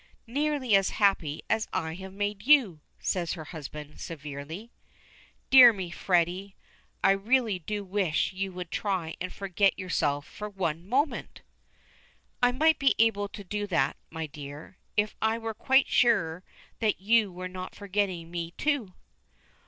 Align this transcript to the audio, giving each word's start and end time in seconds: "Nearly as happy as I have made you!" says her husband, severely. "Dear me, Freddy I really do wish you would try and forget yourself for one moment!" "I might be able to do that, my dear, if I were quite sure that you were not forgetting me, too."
"Nearly 0.25 0.75
as 0.75 0.89
happy 0.97 1.43
as 1.47 1.67
I 1.71 1.93
have 1.93 2.11
made 2.11 2.41
you!" 2.47 2.79
says 2.97 3.33
her 3.33 3.43
husband, 3.45 3.99
severely. 4.01 4.71
"Dear 5.51 5.71
me, 5.71 5.91
Freddy 5.91 6.55
I 7.03 7.11
really 7.11 7.59
do 7.59 7.83
wish 7.83 8.33
you 8.33 8.51
would 8.51 8.71
try 8.71 9.13
and 9.21 9.31
forget 9.31 9.77
yourself 9.77 10.25
for 10.27 10.49
one 10.49 10.89
moment!" 10.89 11.43
"I 12.41 12.51
might 12.51 12.79
be 12.79 12.95
able 12.97 13.27
to 13.27 13.43
do 13.43 13.67
that, 13.67 13.95
my 14.09 14.25
dear, 14.25 14.75
if 14.97 15.13
I 15.21 15.37
were 15.37 15.53
quite 15.53 15.87
sure 15.87 16.43
that 16.79 16.99
you 16.99 17.31
were 17.31 17.47
not 17.47 17.75
forgetting 17.75 18.31
me, 18.31 18.55
too." 18.57 18.93